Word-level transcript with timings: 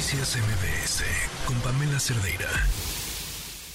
Noticias 0.00 0.38
MBS 0.38 1.04
con 1.46 1.60
Pamela 1.60 2.00
Cerdeira. 2.00 2.48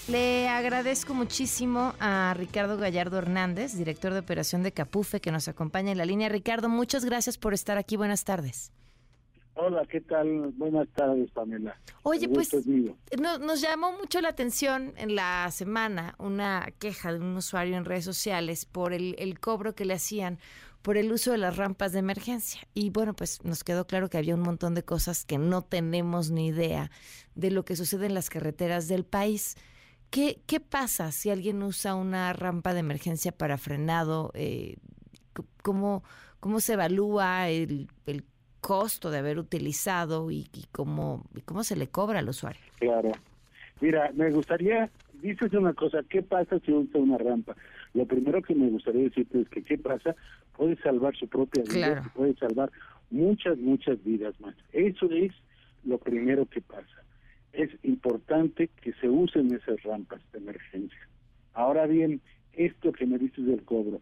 Le 0.08 0.50
agradezco 0.50 1.14
muchísimo 1.14 1.94
a 2.00 2.34
Ricardo 2.36 2.78
Gallardo 2.78 3.20
Hernández, 3.20 3.78
director 3.78 4.12
de 4.12 4.22
operación 4.22 4.64
de 4.64 4.72
Capufe, 4.72 5.22
que 5.22 5.32
nos 5.32 5.48
acompaña 5.48 5.92
en 5.92 6.00
la 6.00 6.06
línea. 6.06 6.28
Ricardo, 6.28 6.68
muchas 6.68 7.06
gracias 7.06 7.38
por 7.38 7.54
estar 7.54 7.78
aquí. 7.78 7.96
Buenas 7.96 8.24
tardes. 8.24 8.72
Hola, 9.54 9.86
¿qué 9.88 10.02
tal? 10.02 10.52
Buenas 10.58 10.88
tardes, 10.96 11.30
Pamela. 11.30 11.80
Oye, 12.02 12.28
pues 12.28 12.50
nos 13.40 13.62
llamó 13.62 13.92
mucho 13.92 14.20
la 14.20 14.30
atención 14.30 14.94
en 14.98 15.16
la 15.16 15.52
semana 15.52 16.16
una 16.18 16.74
queja 16.80 17.14
de 17.14 17.20
un 17.20 17.38
usuario 17.38 17.78
en 17.78 17.86
redes 17.86 18.04
sociales 18.04 18.66
por 18.66 18.94
el, 18.94 19.16
el, 19.20 19.40
cobro 19.40 19.76
que 19.76 19.86
le 19.86 19.94
hacían 19.94 20.40
por 20.86 20.98
el 20.98 21.12
uso 21.12 21.32
de 21.32 21.40
las 21.40 21.58
rampas 21.58 21.94
de 21.94 22.00
emergencia. 22.00 22.62
Y 22.76 22.92
bueno, 22.92 23.16
pues 23.16 23.44
nos 23.44 23.64
quedó 23.64 23.88
claro 23.88 24.08
que 24.08 24.20
había 24.20 24.36
un 24.36 24.42
montón 24.42 24.76
de 24.76 24.84
cosas 24.84 25.26
que 25.26 25.40
no 25.40 25.64
tenemos 25.64 26.30
ni 26.30 26.46
idea 26.46 26.92
de 27.34 27.50
lo 27.50 27.66
que 27.66 27.76
sucede 27.76 28.06
en 28.06 28.14
las 28.14 28.30
carreteras 28.30 28.88
del 28.88 29.04
país. 29.04 29.56
¿Qué, 30.12 30.42
qué 30.46 30.60
pasa 30.60 31.12
si 31.12 31.32
alguien 31.32 31.64
usa 31.64 31.96
una 31.96 32.32
rampa 32.34 32.76
de 32.76 32.82
emergencia 32.82 33.32
para 33.32 33.58
frenado? 33.58 34.30
Eh, 34.36 34.76
¿cómo, 35.64 36.04
¿Cómo 36.40 36.60
se 36.60 36.74
evalúa 36.74 37.50
el, 37.50 37.88
el 38.06 38.24
costo 38.66 39.10
de 39.10 39.18
haber 39.18 39.40
utilizado 39.40 40.30
y, 40.30 40.50
cómo, 40.72 41.24
cómo 41.46 41.64
se 41.64 41.76
le 41.76 41.88
cobra 41.88 42.20
al 42.20 42.30
usuario. 42.30 42.62
Claro. 42.80 43.12
Mira, 43.82 44.12
me 44.14 44.30
gustaría, 44.30 44.90
dices 45.26 45.54
una 45.54 45.74
cosa, 45.74 46.04
¿qué 46.10 46.22
pasa 46.22 46.60
si 46.60 46.72
usa 46.72 47.00
una 47.00 47.18
rampa? 47.18 47.56
Lo 47.94 48.06
primero 48.06 48.42
que 48.42 48.56
me 48.56 48.70
gustaría 48.70 49.04
decirte 49.04 49.42
es 49.42 49.50
que 49.50 49.64
qué 49.64 49.78
pasa, 49.78 50.16
puede 50.56 50.76
salvar 50.78 51.16
su 51.16 51.28
propia 51.28 51.64
vida, 51.64 52.12
puede 52.16 52.36
salvar 52.36 52.72
muchas, 53.10 53.58
muchas 53.58 54.04
vidas 54.04 54.40
más. 54.40 54.56
Eso 54.72 55.10
es 55.12 55.32
lo 55.84 55.98
primero 55.98 56.46
que 56.46 56.62
pasa. 56.62 57.04
Es 57.54 57.70
importante 57.84 58.70
que 58.82 58.94
se 58.94 59.10
usen 59.10 59.54
esas 59.54 59.82
rampas 59.84 60.22
de 60.32 60.40
emergencia. 60.40 61.08
Ahora 61.54 61.88
bien, 61.88 62.22
esto 62.54 62.92
que 62.92 63.06
me 63.06 63.18
dices 63.18 63.46
del 63.46 63.64
cobro, 63.64 64.02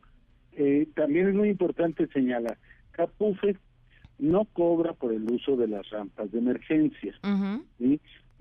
eh, 0.53 0.87
también 0.95 1.29
es 1.29 1.35
muy 1.35 1.49
importante 1.49 2.07
señalar, 2.07 2.57
Capufe 2.91 3.57
no 4.19 4.45
cobra 4.45 4.93
por 4.93 5.13
el 5.13 5.23
uso 5.29 5.57
de 5.57 5.67
las 5.67 5.89
rampas 5.89 6.31
de 6.31 6.39
emergencia. 6.39 7.15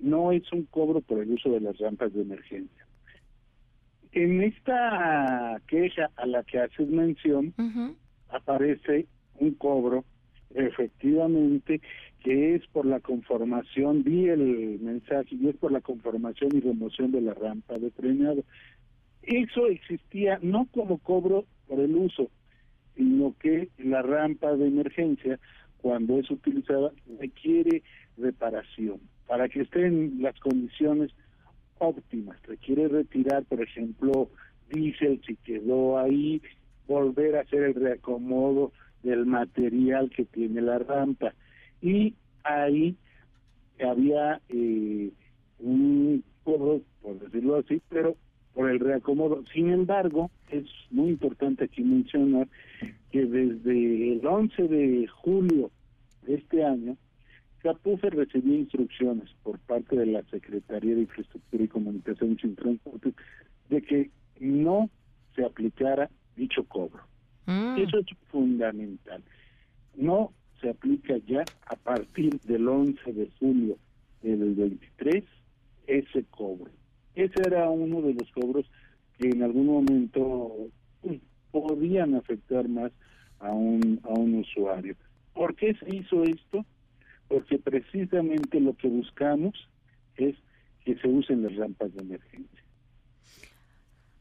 No 0.03 0.33
es 0.33 0.51
un 0.51 0.65
cobro 0.65 0.99
por 0.99 1.19
el 1.19 1.31
uso 1.31 1.49
de 1.49 1.61
las 1.61 1.77
rampas 1.77 2.13
de 2.13 2.23
emergencia. 2.23 2.85
En 4.11 4.43
esta 4.43 5.61
queja 5.65 6.09
a 6.17 6.25
la 6.25 6.43
que 6.43 6.59
haces 6.59 6.89
mención, 6.89 7.53
aparece 8.27 9.07
un 9.39 9.53
cobro, 9.53 10.03
efectivamente, 10.53 11.79
que 12.19 12.55
es 12.55 12.67
por 12.67 12.85
la 12.85 12.99
conformación, 12.99 14.03
vi 14.03 14.27
el 14.27 14.79
mensaje, 14.81 15.35
y 15.35 15.47
es 15.47 15.55
por 15.55 15.71
la 15.71 15.79
conformación 15.79 16.51
y 16.53 16.59
remoción 16.59 17.11
de 17.13 17.21
la 17.21 17.33
rampa 17.33 17.79
de 17.79 17.89
frenado. 17.91 18.43
Eso 19.21 19.67
existía 19.67 20.37
no 20.41 20.67
como 20.73 20.97
cobro 20.97 21.45
por 21.67 21.79
el 21.79 21.95
uso, 21.95 22.29
sino 22.95 23.33
que 23.39 23.69
la 23.77 24.01
rampa 24.01 24.53
de 24.57 24.67
emergencia 24.67 25.39
cuando 25.77 26.19
es 26.19 26.29
utilizada 26.29 26.91
requiere 27.19 27.83
reparación 28.23 28.99
para 29.27 29.49
que 29.49 29.61
esté 29.61 29.85
en 29.85 30.21
las 30.21 30.39
condiciones 30.39 31.11
óptimas. 31.77 32.37
Requiere 32.43 32.87
retirar, 32.87 33.43
por 33.45 33.61
ejemplo, 33.61 34.29
diésel 34.69 35.21
si 35.25 35.35
quedó 35.37 35.97
ahí, 35.97 36.41
volver 36.87 37.35
a 37.35 37.41
hacer 37.41 37.63
el 37.63 37.75
reacomodo 37.75 38.71
del 39.03 39.25
material 39.25 40.09
que 40.09 40.25
tiene 40.25 40.61
la 40.61 40.79
rampa. 40.79 41.33
Y 41.81 42.15
ahí 42.43 42.95
había 43.83 44.41
eh, 44.49 45.11
un 45.59 46.23
cobro, 46.43 46.81
por 47.01 47.19
decirlo 47.19 47.57
así, 47.57 47.81
pero 47.89 48.15
por 48.53 48.69
el 48.69 48.79
reacomodo. 48.79 49.43
Sin 49.53 49.69
embargo, 49.69 50.29
es 50.49 50.65
muy 50.91 51.09
importante 51.09 51.65
aquí 51.65 51.83
mencionar 51.83 52.47
que 53.11 53.25
desde 53.25 54.13
el 54.13 54.25
11 54.25 54.67
de 54.67 55.07
julio 55.07 55.71
de 56.23 56.35
este 56.35 56.63
año, 56.63 56.95
Capufe 57.63 58.09
recibió 58.09 58.55
instrucciones 58.55 59.29
por 59.41 59.57
parte 59.59 59.95
de 59.95 60.05
la 60.05 60.21
Secretaría 60.23 60.95
de 60.95 61.01
Infraestructura 61.01 61.63
y 61.63 61.67
Comunicaciones 61.69 62.43
y 62.43 62.49
Transporte 62.49 63.13
de 63.69 63.81
que 63.81 64.11
no 64.41 64.89
se 65.33 65.45
aplicara 65.45 66.09
dicho 66.35 66.65
cobro. 66.65 67.03
Mm. 67.45 67.77
Eso 67.77 67.99
es 67.99 68.05
fundamental. 68.29 69.23
No 69.95 70.33
se 70.59 70.69
aplica 70.69 71.15
ya 71.25 71.45
a 71.67 71.75
partir 71.77 72.37
del 72.41 72.67
11 72.67 73.13
de 73.13 73.29
julio 73.39 73.77
del 74.21 74.55
23 74.55 75.23
ese 75.87 76.25
cobro. 76.31 76.69
Ese 77.15 77.41
era 77.47 77.69
uno 77.69 78.01
de 78.01 78.13
los 78.13 78.29
cobros 78.31 78.65
que 79.17 79.29
en 79.29 79.41
algún 79.41 79.67
momento 79.67 80.67
pues, 81.01 81.21
podían 81.51 82.15
afectar 82.15 82.67
más 82.67 82.91
a 83.39 83.51
un, 83.51 84.01
a 84.03 84.09
un 84.09 84.35
usuario. 84.35 84.95
¿Por 85.33 85.55
qué 85.55 85.73
se 85.75 85.95
hizo 85.95 86.23
esto? 86.23 86.65
Porque 87.33 87.57
precisamente 87.57 88.59
lo 88.59 88.77
que 88.77 88.87
buscamos 88.87 89.55
es 90.17 90.35
que 90.85 90.95
se 90.97 91.07
usen 91.07 91.41
las 91.41 91.55
rampas 91.55 91.91
de 91.95 92.01
emergencia. 92.03 92.63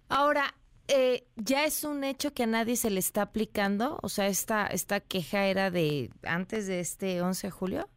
Ahora, 0.09 0.55
eh, 0.89 1.25
¿ya 1.37 1.67
es 1.67 1.85
un 1.85 2.05
hecho 2.05 2.33
que 2.33 2.45
a 2.45 2.47
nadie 2.47 2.75
se 2.75 2.89
le 2.89 3.01
está 3.01 3.21
aplicando? 3.21 3.99
O 4.03 4.09
sea, 4.09 4.29
esta, 4.29 4.67
esta 4.67 5.01
queja 5.01 5.45
era 5.45 5.71
de 5.71 6.09
antes 6.23 6.67
de 6.67 6.81
este 6.81 7.21
11 7.21 7.49
de 7.49 7.51
julio. 7.51 7.89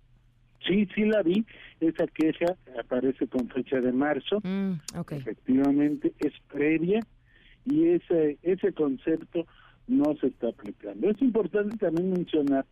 Sí, 0.68 0.86
sí 0.94 1.06
la 1.06 1.24
vi. 1.24 1.46
Esa 1.80 2.08
queja 2.08 2.58
aparece 2.78 3.26
con 3.28 3.48
fecha 3.48 3.80
de 3.80 3.94
marzo. 3.94 4.42
Mm, 4.44 4.74
Efectivamente, 5.12 6.12
es 6.20 6.34
previa 6.50 7.00
y 7.64 7.88
ese, 7.88 8.38
ese 8.44 8.74
concepto 8.74 9.46
no 9.88 10.14
se 10.20 10.28
está 10.28 10.50
aplicando. 10.50 11.10
Es 11.10 11.22
importante 11.22 11.78
también 11.78 12.12
mencionar 12.12 12.66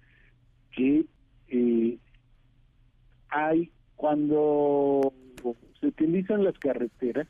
que 0.72 1.06
eh, 1.48 1.98
hay 3.34 3.72
cuando 3.96 5.14
se 5.80 5.88
utilizan 5.88 6.44
las 6.44 6.58
carreteras 6.60 7.28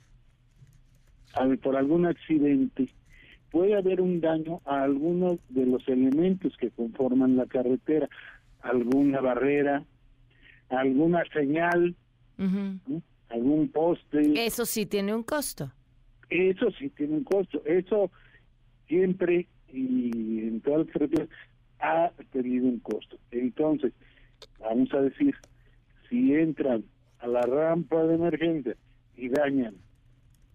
por 1.62 1.75
algún 1.75 2.06
accidente 2.06 2.90
puede 3.50 3.75
haber 3.75 4.02
un 4.02 4.22
daño 4.22 4.62
a 4.66 4.84
algunos 4.84 5.40
de 5.50 5.66
los 5.66 5.88
elementos 5.88 6.56
que 6.58 6.69
conforman 6.69 7.36
la 7.36 7.46
carretera 7.46 8.08
alguna 8.62 9.22
barrera 9.22 9.84
alguna 10.69 11.24
señal 11.34 11.96
algún 13.30 13.70
poste. 13.70 14.46
Eso 14.46 14.66
sí 14.66 14.85
tiene 14.85 15.14
un 15.14 15.24
costo. 15.24 15.72
Eso 16.30 16.72
sí 16.72 16.90
tiene 16.90 17.18
un 17.18 17.24
costo. 17.24 17.64
Eso 17.66 18.12
siempre 18.88 19.47
y 19.72 20.40
en 20.47 20.62
todas 20.62 20.85
las 20.85 20.94
carreteras 20.94 21.30
ha 21.80 22.12
tenido 22.31 22.68
un 22.68 22.80
costo. 22.80 23.18
Entonces, 23.31 23.94
vamos 24.59 24.94
a 24.94 25.02
decir, 25.02 25.35
si 26.13 26.31
entran 26.35 26.84
a 27.18 27.28
la 27.28 27.41
rampa 27.41 28.03
de 28.03 28.13
emergencia 28.13 28.75
y 29.18 29.29
dañan 29.29 29.74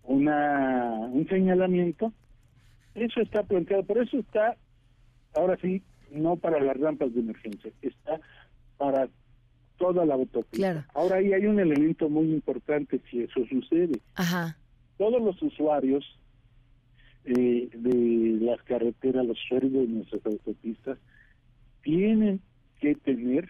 una 0.05 1.01
un 1.11 1.27
señalamiento, 1.29 2.13
eso 2.95 3.21
está 3.21 3.43
planteado, 3.43 3.83
por 3.83 3.99
eso 3.99 4.19
está, 4.19 4.57
ahora 5.35 5.59
sí, 5.61 5.83
no 6.13 6.37
para 6.37 6.61
las 6.61 6.77
rampas 6.77 7.13
de 7.13 7.21
emergencia, 7.21 7.73
está 7.83 8.21
para 8.77 9.09
toda 9.79 10.07
la 10.07 10.15
autopista. 10.15 10.87
Ahora 10.95 11.17
ahí 11.17 11.33
hay 11.33 11.47
un 11.47 11.59
elemento 11.59 12.09
muy 12.09 12.33
importante 12.33 13.01
si 13.11 13.23
eso 13.23 13.45
sucede. 13.49 14.01
Todos 14.97 15.21
los 15.21 15.43
usuarios 15.43 16.05
eh, 17.25 17.69
de 17.73 18.45
las 18.45 18.63
carreteras, 18.63 19.27
los 19.27 19.43
usuarios 19.45 19.73
de 19.73 19.87
nuestras 19.89 20.25
autopistas, 20.25 20.99
tienen 21.83 22.41
que 22.81 22.95
tener 22.95 23.49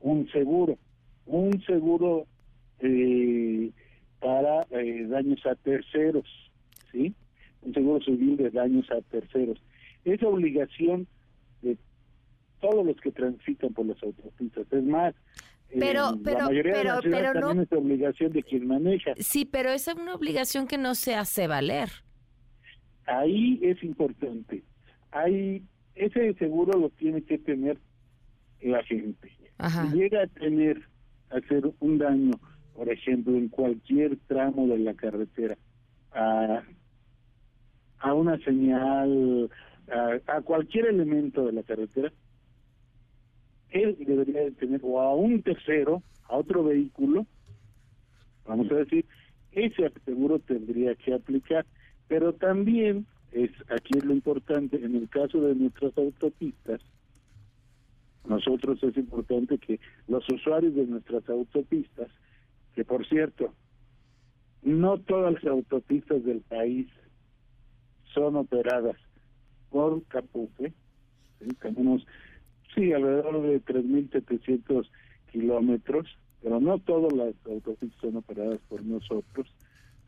un 0.00 0.28
seguro, 0.30 0.78
un 1.26 1.62
seguro 1.62 2.26
eh, 2.80 3.70
para 4.20 4.66
eh, 4.70 5.06
daños 5.08 5.44
a 5.46 5.54
terceros, 5.56 6.26
¿sí? 6.92 7.14
Un 7.62 7.74
seguro 7.74 8.04
civil 8.04 8.36
de 8.36 8.50
daños 8.50 8.90
a 8.90 9.00
terceros. 9.02 9.60
Es 10.04 10.22
obligación 10.22 11.06
de 11.62 11.76
todos 12.60 12.86
los 12.86 12.96
que 13.00 13.10
transitan 13.12 13.72
por 13.72 13.86
las 13.86 14.02
autopistas. 14.02 14.66
Es 14.70 14.84
más, 14.84 15.14
pero, 15.68 16.18
pero, 16.22 16.38
la 16.38 16.44
mayoría 16.46 16.72
pero, 16.72 17.00
de 17.00 17.10
pero 17.10 17.32
también 17.32 17.60
es 17.60 17.72
obligación 17.72 18.32
de 18.32 18.42
quien 18.42 18.66
maneja. 18.66 19.12
Sí, 19.16 19.44
pero 19.44 19.70
es 19.70 19.88
una 19.88 20.14
obligación 20.14 20.66
que 20.66 20.78
no 20.78 20.94
se 20.94 21.14
hace 21.14 21.46
valer. 21.48 21.90
Ahí 23.06 23.60
es 23.62 23.82
importante. 23.82 24.62
Hay 25.10 25.62
ese 25.96 26.34
seguro 26.34 26.78
lo 26.78 26.90
tiene 26.90 27.22
que 27.22 27.38
tener 27.38 27.78
la 28.60 28.82
gente. 28.84 29.30
Si 29.58 29.96
llega 29.96 30.22
a 30.22 30.26
tener, 30.26 30.82
hacer 31.38 31.70
un 31.80 31.98
daño, 31.98 32.32
por 32.74 32.88
ejemplo, 32.88 33.36
en 33.36 33.48
cualquier 33.48 34.16
tramo 34.26 34.66
de 34.66 34.78
la 34.78 34.94
carretera, 34.94 35.56
a, 36.12 36.62
a 37.98 38.14
una 38.14 38.38
señal, 38.38 39.50
a, 40.26 40.40
cualquier 40.42 40.86
elemento 40.86 41.46
de 41.46 41.52
la 41.52 41.62
carretera, 41.62 42.12
él 43.70 43.96
debería 43.98 44.42
de 44.42 44.52
tener, 44.52 44.80
o 44.82 45.00
a 45.00 45.14
un 45.14 45.42
tercero, 45.42 46.02
a 46.24 46.36
otro 46.36 46.64
vehículo, 46.64 47.26
vamos 48.46 48.70
a 48.70 48.76
decir, 48.76 49.04
ese 49.52 49.90
seguro 50.04 50.38
tendría 50.38 50.94
que 50.94 51.14
aplicar. 51.14 51.66
Pero 52.08 52.34
también, 52.34 53.06
es 53.32 53.50
aquí 53.68 53.98
es 53.98 54.04
lo 54.04 54.12
importante, 54.12 54.76
en 54.76 54.94
el 54.94 55.08
caso 55.08 55.40
de 55.40 55.54
nuestras 55.54 55.96
autopistas, 55.98 56.80
nosotros 58.28 58.82
es 58.82 58.96
importante 58.96 59.58
que 59.58 59.80
los 60.08 60.28
usuarios 60.28 60.74
de 60.74 60.86
nuestras 60.86 61.28
autopistas, 61.28 62.08
que 62.74 62.84
por 62.84 63.06
cierto, 63.06 63.52
no 64.62 64.98
todas 64.98 65.34
las 65.34 65.44
autopistas 65.44 66.24
del 66.24 66.40
país 66.40 66.88
son 68.12 68.36
operadas 68.36 68.96
por 69.70 70.02
Capufe, 70.04 70.72
tenemos 71.60 72.06
sí 72.74 72.92
alrededor 72.92 73.42
de 73.42 73.62
3.700 73.62 74.88
kilómetros, 75.30 76.06
pero 76.42 76.60
no 76.60 76.78
todas 76.78 77.12
las 77.12 77.34
autopistas 77.46 78.00
son 78.00 78.16
operadas 78.16 78.58
por 78.68 78.82
nosotros, 78.82 79.46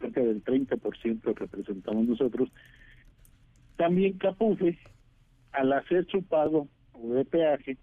cerca 0.01 0.21
del 0.21 0.43
30% 0.43 1.35
representamos 1.35 2.07
nosotros. 2.07 2.51
También 3.77 4.19
Capufe, 4.19 4.79
al 5.53 5.73
hacer 5.73 6.07
su 6.07 6.23
pago 6.23 6.69
de 7.01 7.25
peaje, 7.25 7.77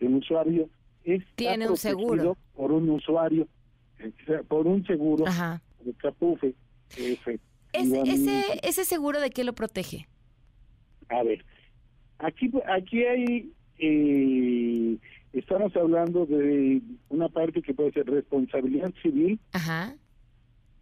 el 0.00 0.14
usuario 0.14 0.68
es 1.04 1.22
tiene 1.34 1.68
un 1.68 1.76
seguro 1.76 2.36
por 2.54 2.72
un 2.72 2.88
usuario, 2.90 3.46
por 4.48 4.66
un 4.66 4.84
seguro 4.86 5.24
de 5.24 5.92
Capufe. 5.94 6.54
ese, 7.72 8.44
ese 8.62 8.84
seguro 8.84 9.20
de 9.20 9.30
qué 9.30 9.44
lo 9.44 9.52
protege? 9.52 10.06
A 11.08 11.22
ver, 11.22 11.44
aquí 12.18 12.50
aquí 12.66 13.04
hay 13.04 13.52
eh, 13.78 14.96
estamos 15.32 15.74
hablando 15.76 16.26
de 16.26 16.80
una 17.08 17.28
parte 17.28 17.62
que 17.62 17.74
puede 17.74 17.92
ser 17.92 18.06
responsabilidad 18.06 18.92
civil 19.02 19.38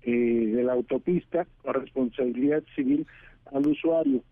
eh, 0.03 0.11
de 0.11 0.63
la 0.63 0.75
autopista 0.75 1.47
o 1.65 1.73
responsabilidad 1.73 2.63
civil 2.75 3.07
al 3.53 3.67
usuario. 3.67 4.23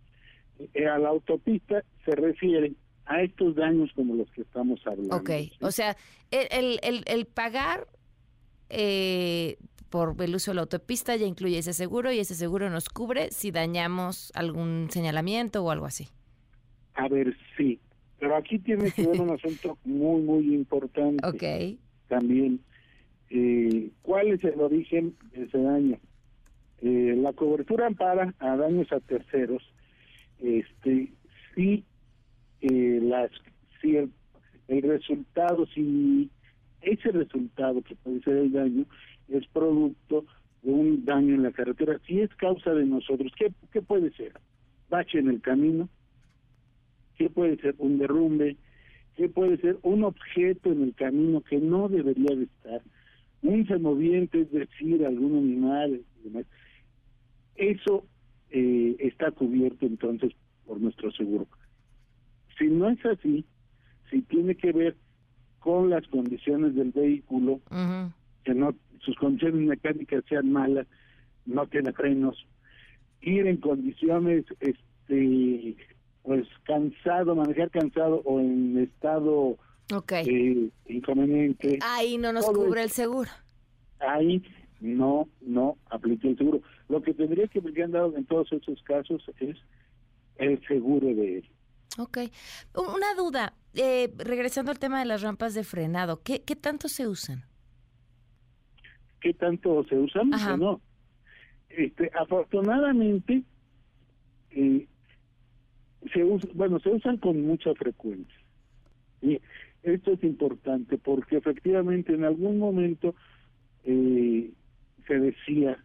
Eh, 0.74 0.86
a 0.86 0.98
la 0.98 1.08
autopista 1.08 1.82
se 2.04 2.12
refiere 2.12 2.72
a 3.10 3.22
estos 3.22 3.56
daños 3.56 3.90
como 3.96 4.14
los 4.14 4.30
que 4.30 4.42
estamos 4.42 4.80
hablando. 4.86 5.16
Ok, 5.16 5.30
o 5.60 5.72
sea, 5.72 5.96
el, 6.30 6.78
el, 6.80 7.02
el 7.06 7.26
pagar 7.26 7.88
eh, 8.68 9.56
por 9.90 10.14
el 10.22 10.32
uso 10.36 10.52
de 10.52 10.54
la 10.54 10.60
autopista 10.60 11.16
ya 11.16 11.26
incluye 11.26 11.58
ese 11.58 11.72
seguro 11.72 12.12
y 12.12 12.20
ese 12.20 12.36
seguro 12.36 12.70
nos 12.70 12.88
cubre 12.88 13.32
si 13.32 13.50
dañamos 13.50 14.30
algún 14.36 14.86
señalamiento 14.90 15.64
o 15.64 15.72
algo 15.72 15.86
así. 15.86 16.06
A 16.94 17.08
ver, 17.08 17.36
sí, 17.56 17.80
pero 18.20 18.36
aquí 18.36 18.60
tiene 18.60 18.92
que 18.92 19.04
ver 19.04 19.20
un 19.20 19.30
asunto 19.34 19.76
muy, 19.84 20.22
muy 20.22 20.54
importante. 20.54 21.26
Ok. 21.26 21.80
También, 22.06 22.60
eh, 23.28 23.90
¿cuál 24.02 24.28
es 24.28 24.44
el 24.44 24.60
origen 24.60 25.16
de 25.32 25.46
ese 25.46 25.58
daño? 25.58 25.98
Eh, 26.80 27.16
la 27.18 27.32
cobertura 27.32 27.88
ampara 27.88 28.34
a 28.38 28.56
daños 28.56 28.92
a 28.92 29.00
terceros, 29.00 29.64
este, 30.38 31.12
si 31.56 31.84
eh, 32.60 33.00
las, 33.02 33.30
si 33.80 33.96
el, 33.96 34.12
resultado, 34.82 35.66
si 35.66 36.30
ese 36.82 37.10
resultado 37.10 37.82
que 37.82 37.96
puede 37.96 38.20
ser 38.22 38.36
el 38.36 38.52
daño 38.52 38.84
es 39.28 39.46
producto 39.48 40.24
de 40.62 40.72
un 40.72 41.04
daño 41.04 41.34
en 41.34 41.42
la 41.42 41.52
carretera, 41.52 41.98
si 42.06 42.20
es 42.20 42.34
causa 42.36 42.72
de 42.72 42.84
nosotros, 42.84 43.32
¿qué, 43.36 43.52
qué 43.72 43.82
puede 43.82 44.10
ser? 44.12 44.32
Bache 44.88 45.18
en 45.18 45.28
el 45.28 45.40
camino, 45.40 45.88
qué 47.16 47.30
puede 47.30 47.56
ser 47.58 47.74
un 47.78 47.98
derrumbe, 47.98 48.56
qué 49.16 49.28
puede 49.28 49.58
ser 49.58 49.78
un 49.82 50.04
objeto 50.04 50.72
en 50.72 50.82
el 50.82 50.94
camino 50.94 51.40
que 51.42 51.58
no 51.58 51.88
debería 51.88 52.36
de 52.36 52.44
estar, 52.44 52.82
un 53.42 53.66
semoviente, 53.66 54.42
es 54.42 54.50
decir, 54.50 55.04
algún 55.04 55.38
animal, 55.38 56.02
eso 57.56 58.06
eh, 58.50 58.96
está 58.98 59.30
cubierto 59.30 59.86
entonces 59.86 60.32
por 60.66 60.80
nuestro 60.80 61.10
seguro. 61.12 61.46
Si 62.60 62.66
no 62.66 62.90
es 62.90 63.04
así, 63.06 63.46
si 64.10 64.20
tiene 64.22 64.54
que 64.54 64.70
ver 64.72 64.94
con 65.60 65.88
las 65.88 66.06
condiciones 66.08 66.74
del 66.74 66.90
vehículo, 66.90 67.60
que 68.44 68.54
no 68.54 68.74
sus 69.00 69.16
condiciones 69.16 69.62
mecánicas 69.66 70.22
sean 70.28 70.52
malas, 70.52 70.86
no 71.46 71.66
tiene 71.66 71.90
frenos, 71.94 72.46
ir 73.22 73.46
en 73.46 73.56
condiciones 73.56 74.44
este 74.60 75.74
pues 76.22 76.46
cansado, 76.64 77.34
manejar 77.34 77.70
cansado 77.70 78.20
o 78.26 78.40
en 78.40 78.78
estado 78.78 79.56
eh, 80.12 80.68
inconveniente. 80.86 81.78
Ahí 81.82 82.18
no 82.18 82.30
nos 82.30 82.44
cubre 82.44 82.82
el 82.82 82.90
seguro. 82.90 83.30
Ahí 84.00 84.42
no, 84.80 85.28
no 85.40 85.78
aplica 85.88 86.28
el 86.28 86.36
seguro. 86.36 86.60
Lo 86.90 87.00
que 87.00 87.14
tendría 87.14 87.46
que 87.48 87.60
haber 87.60 87.90
dado 87.90 88.14
en 88.18 88.26
todos 88.26 88.52
esos 88.52 88.82
casos 88.82 89.22
es 89.40 89.56
el 90.36 90.60
seguro 90.66 91.06
de 91.06 91.38
él. 91.38 91.48
Ok. 91.98 92.18
Una 92.74 93.14
duda, 93.16 93.54
eh, 93.74 94.12
regresando 94.16 94.70
al 94.70 94.78
tema 94.78 95.00
de 95.00 95.06
las 95.06 95.22
rampas 95.22 95.54
de 95.54 95.64
frenado, 95.64 96.22
¿qué, 96.22 96.42
qué 96.42 96.56
tanto 96.56 96.88
se 96.88 97.08
usan? 97.08 97.44
¿Qué 99.20 99.34
tanto 99.34 99.84
se 99.84 99.96
usan? 99.96 100.30
No. 100.58 100.80
Este, 101.68 102.10
afortunadamente, 102.18 103.44
eh, 104.50 104.86
se 106.12 106.22
bueno, 106.54 106.80
se 106.80 106.88
usan 106.88 107.18
con 107.18 107.46
mucha 107.46 107.74
frecuencia. 107.74 108.40
Y 109.22 109.40
esto 109.82 110.12
es 110.12 110.24
importante 110.24 110.98
porque 110.98 111.36
efectivamente 111.36 112.14
en 112.14 112.24
algún 112.24 112.58
momento 112.58 113.14
eh, 113.84 114.50
se 115.06 115.18
decía 115.18 115.82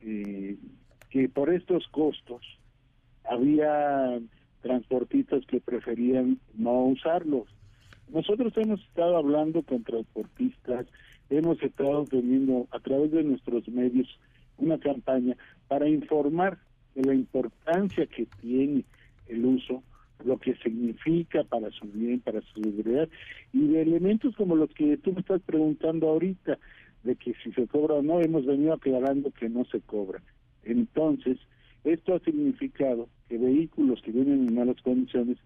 eh, 0.00 0.56
que 1.10 1.28
por 1.28 1.52
estos 1.52 1.86
costos 1.88 2.42
había 3.24 4.18
transportistas 4.60 5.44
que 5.46 5.60
preferían 5.60 6.38
no 6.54 6.84
usarlos. 6.84 7.48
Nosotros 8.12 8.52
hemos 8.56 8.80
estado 8.80 9.16
hablando 9.16 9.62
con 9.62 9.84
transportistas, 9.84 10.86
hemos 11.28 11.62
estado 11.62 12.04
teniendo 12.04 12.66
a 12.70 12.80
través 12.80 13.12
de 13.12 13.22
nuestros 13.22 13.68
medios 13.68 14.08
una 14.58 14.78
campaña 14.78 15.36
para 15.68 15.88
informar 15.88 16.58
de 16.94 17.04
la 17.04 17.14
importancia 17.14 18.06
que 18.06 18.26
tiene 18.40 18.84
el 19.28 19.44
uso, 19.44 19.82
lo 20.24 20.38
que 20.38 20.54
significa 20.56 21.44
para 21.44 21.70
su 21.70 21.86
bien, 21.86 22.20
para 22.20 22.40
su 22.42 22.62
seguridad, 22.62 23.08
y 23.52 23.68
de 23.68 23.82
elementos 23.82 24.34
como 24.36 24.56
los 24.56 24.70
que 24.70 24.96
tú 24.98 25.12
me 25.12 25.20
estás 25.20 25.40
preguntando 25.42 26.08
ahorita, 26.08 26.58
de 27.04 27.16
que 27.16 27.32
si 27.42 27.52
se 27.52 27.66
cobra 27.66 27.94
o 27.94 28.02
no, 28.02 28.20
hemos 28.20 28.44
venido 28.44 28.74
aclarando 28.74 29.30
que 29.30 29.48
no 29.48 29.64
se 29.66 29.80
cobra. 29.80 30.20
Entonces, 30.64 31.38
esto 31.84 32.14
ha 32.14 32.20
significado 32.20 33.08
que 33.28 33.38
vehículos 33.38 34.02
que 34.02 34.12
vienen 34.12 34.48
en 34.48 34.54
malas 34.54 34.80
condiciones 34.82 35.38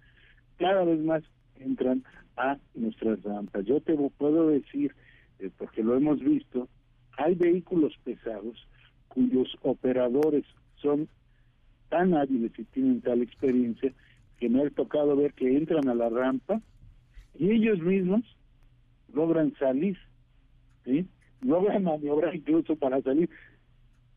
cada 0.59 0.85
vez 0.85 1.01
más 1.01 1.23
entran 1.57 2.05
a 2.37 2.59
nuestras 2.75 3.23
rampas. 3.23 3.65
Yo 3.65 3.81
te 3.81 3.95
puedo 4.19 4.49
decir, 4.49 4.95
eh, 5.39 5.51
porque 5.57 5.83
lo 5.83 5.97
hemos 5.97 6.21
visto, 6.21 6.69
hay 7.17 7.35
vehículos 7.35 7.95
pesados 8.03 8.67
cuyos 9.09 9.57
operadores 9.63 10.45
son 10.77 11.09
tan 11.89 12.15
hábiles 12.15 12.53
y 12.59 12.65
tienen 12.65 13.01
tal 13.01 13.23
experiencia 13.23 13.93
que 14.39 14.49
me 14.49 14.63
ha 14.63 14.71
tocado 14.71 15.17
ver 15.17 15.33
que 15.35 15.57
entran 15.57 15.89
a 15.89 15.95
la 15.95 16.09
rampa 16.09 16.61
y 17.39 17.51
ellos 17.51 17.79
mismos 17.81 18.23
logran 19.13 19.55
salir, 19.59 19.97
logran 21.41 21.85
maniobrar 21.85 22.35
incluso 22.35 22.75
para 22.77 23.01
salir. 23.03 23.31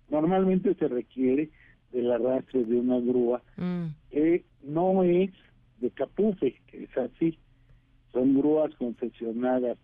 Normalmente 0.09 0.73
se 0.75 0.87
requiere 0.87 1.49
del 1.97 2.11
arrastre 2.11 2.63
de 2.63 2.79
una 2.79 2.99
grúa 2.99 3.41
mm. 3.57 3.85
que 4.11 4.45
no 4.61 5.03
es 5.03 5.31
de 5.79 5.89
capufe, 5.89 6.61
que 6.67 6.83
es 6.83 6.97
así, 6.97 7.37
son 8.13 8.37
grúas 8.37 8.73
concesionadas 8.75 9.77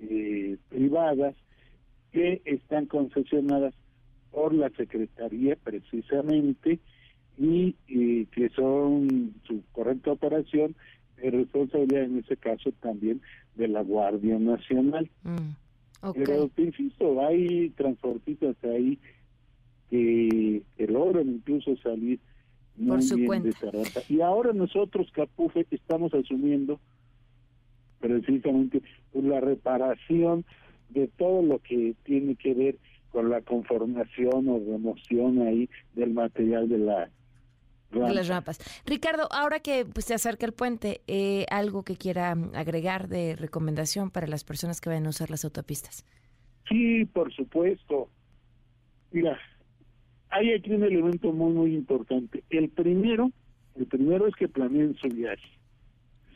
eh, 0.00 0.56
privadas 0.68 1.36
que 2.10 2.42
están 2.44 2.86
concesionadas 2.86 3.74
por 4.32 4.52
la 4.52 4.70
Secretaría 4.70 5.56
precisamente 5.56 6.80
y, 7.38 7.74
que 8.26 8.48
son 8.50 9.34
su 9.44 9.62
correcta 9.72 10.12
operación 10.12 10.74
de 11.16 11.30
responsabilidad 11.30 12.04
en 12.04 12.18
ese 12.18 12.36
caso 12.36 12.72
también 12.80 13.20
de 13.54 13.68
la 13.68 13.82
Guardia 13.82 14.38
Nacional. 14.38 15.08
Mm, 15.22 16.12
Pero 16.14 16.48
te 16.48 16.62
insisto, 16.62 17.24
hay 17.24 17.70
transportistas 17.70 18.56
ahí 18.64 18.98
que, 19.92 20.62
logran 20.88 21.28
incluso 21.28 21.76
salir 21.76 22.18
muy 22.76 22.96
Por 22.96 23.02
su 23.02 23.16
bien 23.16 23.42
de 23.42 23.52
Y 24.08 24.22
ahora 24.22 24.54
nosotros, 24.54 25.06
Capufe, 25.12 25.66
estamos 25.70 26.14
asumiendo 26.14 26.80
precisamente 28.00 28.82
pues, 29.12 29.24
la 29.24 29.40
reparación 29.40 30.46
de 30.88 31.08
todo 31.08 31.42
lo 31.42 31.58
que 31.58 31.94
tiene 32.04 32.36
que 32.36 32.54
ver 32.54 32.78
con 33.10 33.28
la 33.28 33.42
conformación 33.42 34.48
o 34.48 34.58
remoción 34.58 35.42
ahí 35.42 35.68
del 35.94 36.14
material 36.14 36.68
de 36.68 36.78
la 36.78 37.10
de 37.90 38.14
las 38.14 38.28
rampas. 38.28 38.58
Ricardo, 38.86 39.28
ahora 39.30 39.60
que 39.60 39.84
pues, 39.84 40.06
se 40.06 40.14
acerca 40.14 40.46
el 40.46 40.52
puente, 40.52 41.02
eh, 41.06 41.44
¿algo 41.50 41.82
que 41.82 41.96
quiera 41.96 42.34
agregar 42.54 43.08
de 43.08 43.36
recomendación 43.36 44.10
para 44.10 44.26
las 44.26 44.44
personas 44.44 44.80
que 44.80 44.88
vayan 44.88 45.04
a 45.04 45.10
usar 45.10 45.28
las 45.28 45.44
autopistas? 45.44 46.06
Sí, 46.66 47.04
por 47.04 47.30
supuesto. 47.34 48.08
Mira, 49.10 49.38
hay 50.32 50.54
aquí 50.54 50.72
un 50.72 50.82
elemento 50.82 51.30
muy, 51.32 51.52
muy 51.52 51.74
importante. 51.74 52.42
El 52.50 52.70
primero, 52.70 53.30
el 53.76 53.86
primero 53.86 54.26
es 54.26 54.34
que 54.34 54.48
planeen 54.48 54.94
su 54.96 55.08
viaje. 55.08 55.46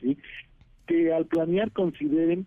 ¿sí? 0.00 0.19
Que 0.87 1.12
al 1.12 1.25
planear 1.26 1.73
consideren 1.73 2.47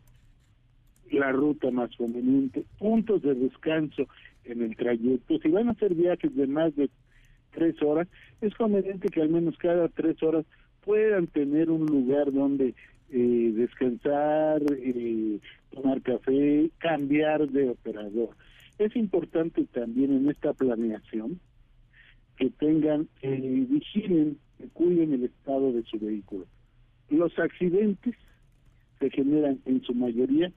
la 1.12 1.32
ruta 1.32 1.72
más 1.72 1.90
conveniente, 1.96 2.66
puntos 2.78 3.24
de 3.24 3.34
descanso 3.34 4.08
en 4.46 4.62
el 4.62 4.76
trayecto. 4.76 5.40
Si 5.40 5.50
van 5.50 5.70
a 5.70 5.72
hacer 5.72 5.96
viajes 5.96 6.36
de 6.36 6.46
más 6.46 6.76
de 6.76 6.88
tres 7.52 7.82
horas, 7.82 8.08
es 8.42 8.54
conveniente 8.54 9.10
que 9.10 9.22
al 9.22 9.30
menos 9.30 9.58
cada 9.58 9.88
tres 9.90 10.22
horas 10.22 10.46
puedan 10.86 11.26
tener 11.28 11.72
un 11.72 11.88
lugar 11.88 12.32
donde 12.32 12.76
eh, 13.10 13.52
descansar, 13.56 14.62
eh, 14.72 15.40
café, 16.10 16.70
cambiar 16.80 17.48
de 17.50 17.70
operador. 17.70 18.30
Es 18.78 18.96
importante 18.96 19.66
también 19.66 20.14
en 20.14 20.30
esta 20.30 20.54
planeación 20.54 21.40
que 22.38 22.50
tengan, 22.50 23.08
eh, 23.22 23.66
vigilen, 23.70 24.38
cuiden 24.74 25.14
el 25.14 25.26
estado 25.26 25.72
de 25.72 25.84
su 25.84 26.00
vehículo. 26.00 26.46
Los 27.10 27.38
accidentes 27.38 28.16
se 29.00 29.10
generan 29.10 29.60
en 29.66 29.84
su 29.84 29.94
mayoría 29.94 30.52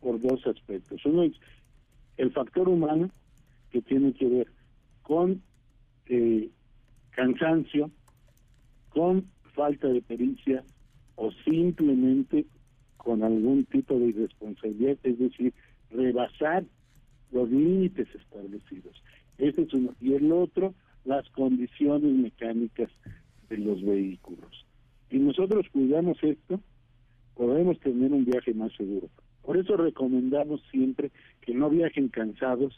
por 0.00 0.20
dos 0.20 0.46
aspectos. 0.46 1.04
Uno 1.04 1.24
es 1.24 1.32
el 2.16 2.32
factor 2.32 2.68
humano, 2.68 3.10
que 3.70 3.82
tiene 3.82 4.12
que 4.14 4.26
ver 4.26 4.46
con 5.02 5.42
eh, 6.06 6.48
cansancio, 7.10 7.90
con 8.88 9.26
falta 9.54 9.88
de 9.88 10.02
pericia 10.02 10.64
o 11.16 11.30
simplemente 11.44 12.46
con 13.02 13.22
algún 13.22 13.64
tipo 13.64 13.98
de 13.98 14.08
irresponsabilidad, 14.08 14.98
es 15.02 15.18
decir, 15.18 15.52
rebasar 15.90 16.64
los 17.32 17.50
límites 17.50 18.08
establecidos. 18.14 19.02
Ese 19.38 19.62
es 19.62 19.72
uno. 19.72 19.94
Y 20.00 20.14
el 20.14 20.30
otro, 20.32 20.74
las 21.04 21.28
condiciones 21.30 22.12
mecánicas 22.12 22.90
de 23.48 23.58
los 23.58 23.82
vehículos. 23.82 24.66
Si 25.10 25.18
nosotros 25.18 25.66
cuidamos 25.72 26.22
esto, 26.22 26.60
podemos 27.34 27.80
tener 27.80 28.12
un 28.12 28.24
viaje 28.24 28.52
más 28.52 28.72
seguro. 28.76 29.08
Por 29.42 29.56
eso 29.56 29.76
recomendamos 29.76 30.60
siempre 30.70 31.10
que 31.40 31.54
no 31.54 31.70
viajen 31.70 32.08
cansados, 32.08 32.74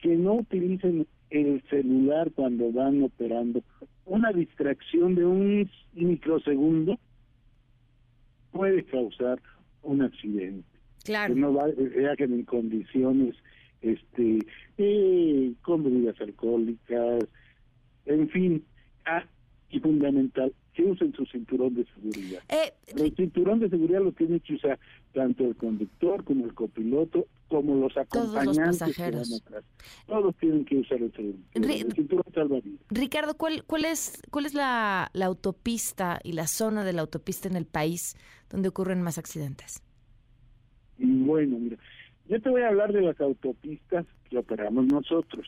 que 0.00 0.16
no 0.16 0.34
utilicen 0.34 1.06
el 1.30 1.62
celular 1.70 2.32
cuando 2.32 2.72
van 2.72 3.02
operando. 3.02 3.62
Una 4.04 4.32
distracción 4.32 5.14
de 5.14 5.24
un 5.24 5.70
microsegundo 5.94 6.98
puede 8.56 8.84
causar 8.84 9.40
un 9.82 10.02
accidente. 10.02 10.66
Claro. 11.04 11.34
Que 11.34 11.40
no 11.40 11.52
viajen 11.52 12.32
en 12.32 12.44
condiciones 12.44 13.36
este 13.80 14.38
eh, 14.78 15.52
con 15.62 15.84
bebidas 15.84 16.20
alcohólicas, 16.20 17.24
en 18.06 18.28
fin, 18.30 18.64
ah, 19.04 19.24
y 19.70 19.80
fundamental, 19.80 20.52
que 20.74 20.84
usen 20.84 21.12
su 21.14 21.24
cinturón 21.26 21.74
de 21.74 21.86
seguridad. 21.94 22.42
Eh, 22.48 22.72
el 22.96 23.14
cinturón 23.14 23.60
de 23.60 23.70
seguridad 23.70 24.00
lo 24.00 24.12
tiene 24.12 24.40
que 24.40 24.54
usar 24.54 24.78
tanto 25.12 25.44
el 25.44 25.56
conductor 25.56 26.22
como 26.24 26.44
el 26.44 26.54
copiloto, 26.54 27.26
como 27.48 27.76
los 27.76 27.96
acompañantes 27.96 28.78
Todos 28.78 29.14
los 29.14 29.42
atrás. 29.42 29.64
Todos 30.06 30.36
tienen 30.36 30.64
que 30.64 30.78
usar 30.78 30.98
el 30.98 31.12
cinturón. 31.12 31.44
el 31.54 31.92
cinturón 31.92 32.62
Ricardo, 32.90 33.36
¿cuál, 33.36 33.64
cuál 33.64 33.86
es, 33.86 34.20
cuál 34.30 34.46
es 34.46 34.54
la, 34.54 35.10
la 35.14 35.26
autopista 35.26 36.20
y 36.22 36.32
la 36.32 36.46
zona 36.46 36.84
de 36.84 36.92
la 36.92 37.00
autopista 37.00 37.48
en 37.48 37.56
el 37.56 37.66
país 37.66 38.16
donde 38.50 38.68
ocurren 38.68 39.02
más 39.02 39.18
accidentes? 39.18 39.82
Bueno, 40.98 41.58
mira, 41.58 41.76
yo 42.28 42.40
te 42.40 42.48
voy 42.48 42.62
a 42.62 42.68
hablar 42.68 42.92
de 42.92 43.02
las 43.02 43.20
autopistas 43.20 44.06
que 44.28 44.38
operamos 44.38 44.86
nosotros, 44.86 45.46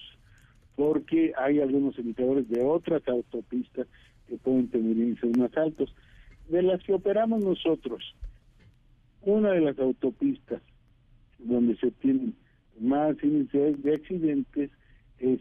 porque 0.76 1.32
hay 1.36 1.60
algunos 1.60 1.98
indicadores 1.98 2.48
de 2.48 2.62
otras 2.62 3.06
autopistas 3.08 3.86
que 4.28 4.36
pueden 4.36 4.68
tener 4.68 4.96
índices 4.96 5.36
más 5.36 5.56
altos. 5.56 5.94
De 6.48 6.62
las 6.62 6.82
que 6.82 6.94
operamos 6.94 7.42
nosotros, 7.42 8.14
una 9.22 9.50
de 9.50 9.60
las 9.60 9.78
autopistas 9.78 10.62
donde 11.38 11.76
se 11.76 11.90
tienen 11.90 12.34
más 12.80 13.16
índices 13.22 13.82
de 13.82 13.94
accidentes 13.94 14.70
es 15.18 15.40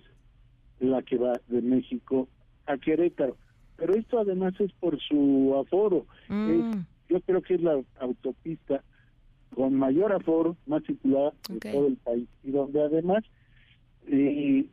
la 0.79 1.01
que 1.01 1.17
va 1.17 1.39
de 1.47 1.61
México 1.61 2.27
a 2.65 2.77
Querétaro. 2.77 3.37
Pero 3.77 3.93
esto 3.93 4.19
además 4.19 4.53
es 4.59 4.71
por 4.73 4.99
su 4.99 5.55
aforo. 5.59 6.05
Mm. 6.29 6.79
Yo 7.09 7.21
creo 7.21 7.41
que 7.41 7.55
es 7.55 7.61
la 7.61 7.81
autopista 7.99 8.83
con 9.55 9.73
mayor 9.75 10.13
aforo, 10.13 10.55
más 10.65 10.83
circulada 10.83 11.33
de 11.49 11.59
todo 11.59 11.87
el 11.87 11.97
país 11.97 12.27
y 12.43 12.51
donde 12.51 12.81
además 12.81 13.23
eh, 14.07 14.65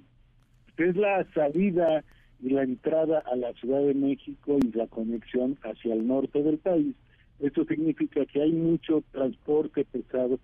es 0.77 0.97
la 0.97 1.27
salida 1.33 2.05
y 2.41 2.51
la 2.51 2.63
entrada 2.63 3.21
a 3.21 3.37
la 3.37 3.53
Ciudad 3.55 3.81
de 3.81 3.95
México 3.95 4.59
y 4.63 4.77
la 4.77 4.87
conexión 4.87 5.57
hacia 5.63 5.95
el 5.95 6.07
norte 6.07 6.43
del 6.43 6.59
país. 6.59 6.95
Esto 7.41 7.65
significa 7.65 8.25
que 8.27 8.43
hay 8.43 8.53
mucho 8.53 9.03
transporte 9.13 9.85
pesado 9.85 10.39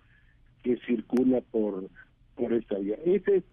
que 0.63 0.77
circula 0.87 1.41
por 1.51 1.89
por 2.35 2.53
esta 2.53 2.77
vía. 2.79 2.97
Ese, 3.05 3.43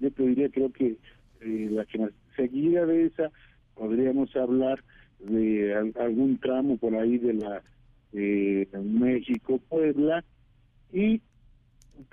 yo 0.00 0.10
te 0.10 0.22
diría, 0.24 0.48
creo 0.48 0.72
que 0.72 0.96
eh, 1.40 1.68
la 1.70 1.84
que 1.84 1.98
más 1.98 2.10
seguida 2.36 2.84
de 2.86 3.06
esa 3.06 3.30
podríamos 3.74 4.34
hablar 4.34 4.82
de 5.20 5.74
algún 6.00 6.38
tramo 6.38 6.76
por 6.76 6.94
ahí 6.94 7.18
de 7.18 7.34
la 7.34 7.62
eh, 8.14 8.68
México 8.82 9.60
Puebla 9.68 10.24
y 10.92 11.20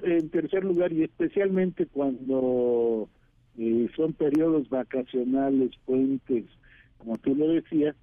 en 0.03 0.29
tercer 0.29 0.63
lugar 0.63 0.91
y 0.91 1.03
especialmente 1.03 1.85
cuando 1.85 3.09
eh, 3.57 3.89
son 3.95 4.13
periodos 4.13 4.69
vacacionales, 4.69 5.71
puentes, 5.85 6.45
como 6.97 7.17
tú 7.17 7.35
lo 7.35 7.47
decías, 7.49 7.95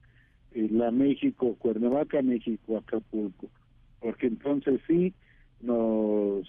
eh, 0.53 0.69
la 0.71 0.91
México, 0.91 1.57
Cuernavaca, 1.59 2.23
México, 2.23 2.79
Acapulco, 2.79 3.49
porque 4.01 4.29
entonces 4.29 4.81
sí 4.87 5.13
nos 5.61 6.47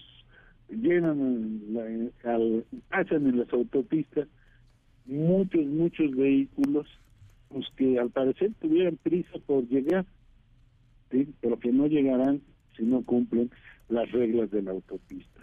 llenan, 0.68 2.12
hacen 2.90 3.26
en 3.26 3.38
las 3.38 3.52
autopistas 3.52 4.28
muchos, 5.06 5.66
muchos 5.66 6.14
vehículos 6.14 6.86
pues 7.48 7.66
que 7.76 7.98
al 7.98 8.10
parecer 8.10 8.52
tuvieran 8.60 8.96
prisa 8.96 9.38
por 9.44 9.66
llegar, 9.68 10.06
¿sí? 11.10 11.34
pero 11.40 11.58
que 11.58 11.72
no 11.72 11.86
llegarán 11.86 12.42
si 12.76 12.84
no 12.84 13.04
cumplen 13.04 13.50
las 13.88 14.10
reglas 14.12 14.50
de 14.50 14.62
la 14.62 14.70
autopista. 14.72 15.40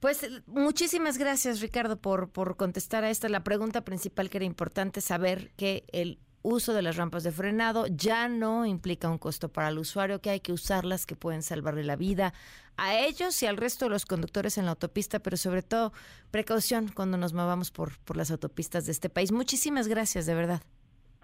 Pues 0.00 0.42
muchísimas 0.46 1.18
gracias, 1.18 1.60
Ricardo, 1.60 1.96
por, 1.96 2.30
por 2.30 2.56
contestar 2.56 3.04
a 3.04 3.10
esta. 3.10 3.28
La 3.28 3.44
pregunta 3.44 3.84
principal 3.84 4.28
que 4.28 4.38
era 4.38 4.44
importante 4.44 5.00
saber 5.00 5.50
que 5.56 5.84
el 5.92 6.18
uso 6.42 6.74
de 6.74 6.82
las 6.82 6.96
rampas 6.96 7.24
de 7.24 7.32
frenado 7.32 7.86
ya 7.88 8.28
no 8.28 8.66
implica 8.66 9.10
un 9.10 9.18
costo 9.18 9.48
para 9.48 9.68
el 9.68 9.78
usuario, 9.78 10.20
que 10.20 10.30
hay 10.30 10.40
que 10.40 10.52
usarlas, 10.52 11.06
que 11.06 11.16
pueden 11.16 11.42
salvarle 11.42 11.82
la 11.82 11.96
vida 11.96 12.34
a 12.76 12.96
ellos 12.98 13.42
y 13.42 13.46
al 13.46 13.56
resto 13.56 13.86
de 13.86 13.90
los 13.90 14.06
conductores 14.06 14.58
en 14.58 14.66
la 14.66 14.72
autopista, 14.72 15.18
pero 15.18 15.36
sobre 15.36 15.62
todo 15.62 15.92
precaución 16.30 16.88
cuando 16.94 17.16
nos 17.16 17.32
movamos 17.32 17.70
por, 17.70 17.98
por 18.00 18.16
las 18.16 18.30
autopistas 18.30 18.86
de 18.86 18.92
este 18.92 19.08
país. 19.08 19.32
Muchísimas 19.32 19.88
gracias, 19.88 20.26
de 20.26 20.34
verdad. 20.34 20.62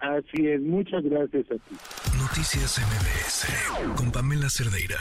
Así 0.03 0.47
es, 0.47 0.61
muchas 0.61 1.01
gracias 1.01 1.45
a 1.49 1.55
ti. 1.55 1.75
Noticias 2.17 2.77
MBS 2.77 3.95
con 3.95 4.11
Pamela 4.11 4.49
Cerdeira. 4.49 4.99